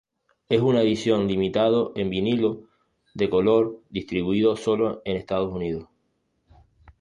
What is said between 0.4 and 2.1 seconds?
Es una edición limitado en